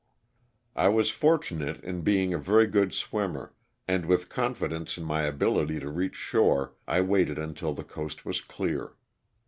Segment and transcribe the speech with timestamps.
[0.75, 3.53] I was fortunate in being a very good swimmer,
[3.87, 8.41] and with confidence in my ability to reach shore I waited until the coast was
[8.41, 8.93] clear.